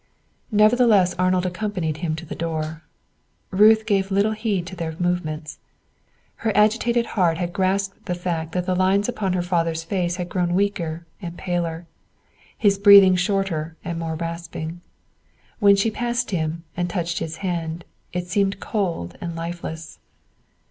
[0.51, 2.81] Nevertheless Arnold accompanied him to the door.
[3.51, 5.59] Ruth gave little heed to their movements.
[6.37, 10.27] Her agitated heart had grasped the fact that the lines upon her father's face had
[10.27, 11.85] grown weaker and paler,
[12.57, 14.81] his breathing shorter and more rasping;
[15.59, 19.99] when she passed him and touched his hand, it seemed cold and lifeless.